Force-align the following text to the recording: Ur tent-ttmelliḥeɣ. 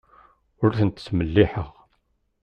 Ur 0.63 0.71
tent-ttmelliḥeɣ. 0.77 1.69